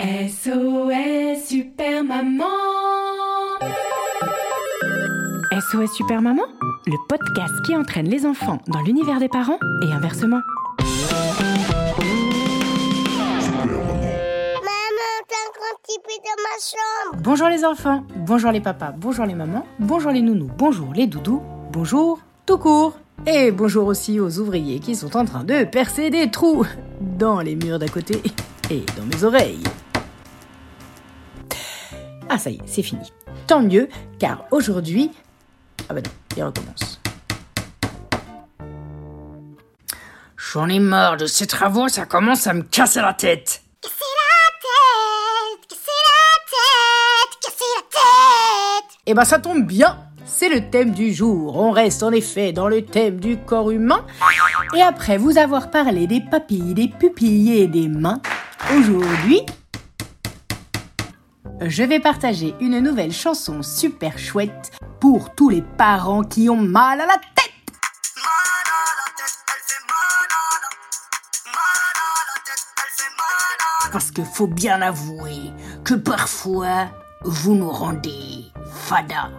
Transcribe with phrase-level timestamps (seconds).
[0.00, 2.44] SOS Super Maman
[5.70, 6.42] SOS Super Maman,
[6.86, 10.40] le podcast qui entraîne les enfants dans l'univers des parents et inversement.
[10.80, 11.44] Maman,
[15.28, 17.22] t'as un grand petit peu dans ma chambre.
[17.22, 21.40] Bonjour les enfants, bonjour les papas, bonjour les mamans, bonjour les nounous, bonjour les doudous,
[21.70, 22.98] bonjour tout court.
[23.28, 26.66] Et bonjour aussi aux ouvriers qui sont en train de percer des trous
[27.00, 28.20] dans les murs d'à côté
[28.70, 29.62] et dans mes oreilles.
[32.36, 33.12] Ah ça y est, c'est fini.
[33.46, 33.88] Tant mieux,
[34.18, 35.12] car aujourd'hui...
[35.88, 37.00] Ah bah non, il recommence.
[40.36, 43.62] J'en ai marre de ces travaux, ça commence à me casser la tête.
[43.80, 44.50] Casser la
[45.60, 48.98] tête, casser la tête, casser la tête.
[49.06, 51.56] Eh ben ça tombe bien, c'est le thème du jour.
[51.56, 54.04] On reste en effet dans le thème du corps humain.
[54.74, 58.20] Et après vous avoir parlé des papilles, des pupilles et des mains,
[58.76, 59.42] aujourd'hui,
[61.60, 67.00] je vais partager une nouvelle chanson super chouette pour tous les parents qui ont mal
[67.00, 67.52] à la tête.
[73.92, 75.52] Parce que faut bien avouer
[75.84, 76.88] que parfois,
[77.22, 79.30] vous nous rendez fada.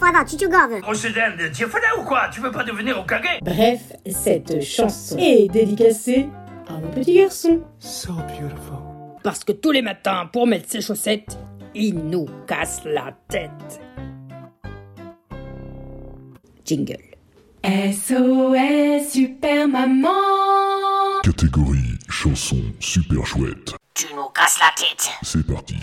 [0.00, 0.80] Voilà, tu te gaves.
[0.80, 2.28] Procédé de dire fada ou quoi?
[2.32, 6.28] Tu veux pas devenir au caguet Bref, cette chanson est dédicacée
[6.68, 7.60] à mon petit garçon.
[7.78, 8.87] So beautiful.
[9.28, 11.36] Parce que tous les matins, pour mettre ses chaussettes,
[11.74, 13.78] il nous casse la tête.
[16.64, 16.96] Jingle.
[17.62, 20.08] SOS Super Maman
[21.22, 23.74] Catégorie chanson super chouette.
[23.92, 25.10] Tu nous casses la tête.
[25.20, 25.76] C'est parti.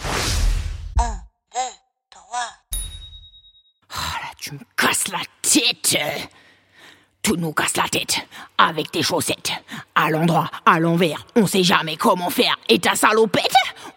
[0.98, 1.14] Un,
[1.54, 1.76] deux,
[2.10, 2.50] trois.
[3.92, 6.00] Ah là, tu me casses la tête.
[7.26, 8.18] Tu nous casses la tête
[8.56, 9.52] avec tes chaussettes.
[9.96, 12.56] À l'endroit, à l'envers, on sait jamais comment faire.
[12.70, 13.56] Et ta salopette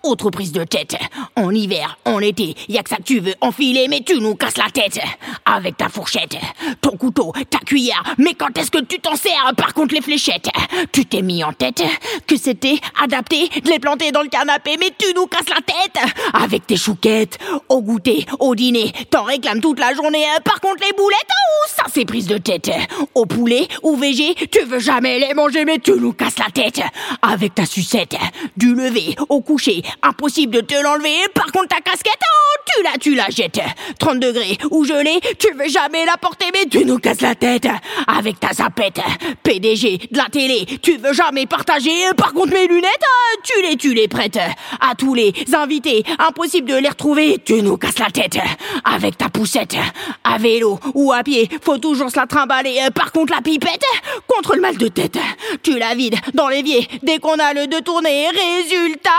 [0.08, 0.96] Autre prise de tête.
[1.36, 4.34] En hiver, en été, y a que ça que tu veux enfiler, mais tu nous
[4.36, 4.98] casses la tête.
[5.44, 6.38] Avec ta fourchette,
[6.80, 8.02] ton couteau, ta cuillère.
[8.16, 10.48] Mais quand est-ce que tu t'en sers Par contre, les fléchettes?
[10.92, 11.82] Tu t'es mis en tête
[12.26, 16.02] que c'était adapté de les planter dans le canapé, mais tu nous casses la tête?
[16.32, 17.38] Avec tes chouquettes,
[17.68, 20.24] au goûter, au dîner, t'en réclames toute la journée.
[20.42, 22.70] Par contre, les boulettes, oh, ça c'est prise de tête.
[23.14, 26.80] Au poulet ou végé, tu veux jamais les manger, mais tu nous casses la tête.
[27.20, 28.16] Avec ta sucette,
[28.56, 31.28] du lever au coucher, impossible de te l'enlever.
[31.34, 33.60] Par contre, ta casquette, oh, tu la, tu la jettes.
[33.98, 37.68] 30 degrés ou gelé, tu veux jamais la porter, mais tu nous casses la tête.
[38.06, 39.00] Avec ta zapette,
[39.42, 42.12] PDG de la télé, tu veux jamais partager.
[42.16, 44.38] Par contre, mes lunettes, oh, tu les, tu les prêtes.
[44.80, 48.38] À tous les invités, impossible de les retrouver, tu nous casses la tête.
[48.84, 49.76] Avec ta poussette,
[50.24, 52.78] à vélo ou à pied, faut toujours se la trimballer.
[52.94, 53.84] Par contre, la pipette,
[54.26, 55.18] contre le mal de tête,
[55.62, 58.28] tu la vides dans l'évier dès qu'on a le de tourner.
[58.28, 59.10] Résultat,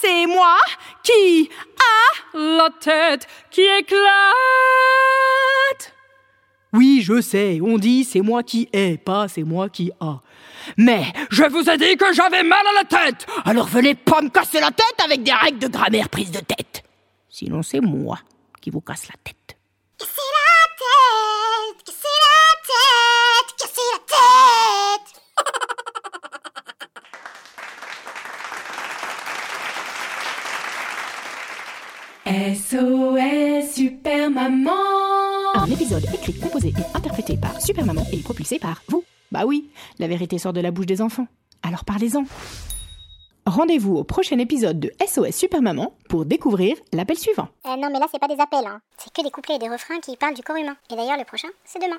[0.00, 0.56] c'est moi
[1.02, 4.00] qui a la tête qui éclate.
[6.72, 10.20] Oui, je sais, on dit c'est moi qui ai, pas c'est moi qui a.
[10.76, 14.28] Mais je vous ai dit que j'avais mal à la tête Alors venez pas me
[14.28, 16.84] casser la tête avec des règles de grammaire prise de tête.
[17.28, 18.18] Sinon c'est moi
[18.60, 19.56] qui vous casse la tête.
[19.98, 21.49] Casser la tête,
[32.30, 34.70] SOS Super Maman
[35.56, 39.02] Un épisode écrit, composé et interprété par Super Maman et propulsé par vous.
[39.32, 39.68] Bah oui,
[39.98, 41.26] la vérité sort de la bouche des enfants.
[41.64, 42.22] Alors parlez-en.
[43.46, 47.48] Rendez-vous au prochain épisode de SOS Super Maman pour découvrir l'appel suivant.
[47.66, 48.80] Euh, non, mais là, c'est pas des appels, hein.
[48.96, 50.76] C'est que des couplets et des refrains qui parlent du corps humain.
[50.92, 51.98] Et d'ailleurs, le prochain, c'est demain.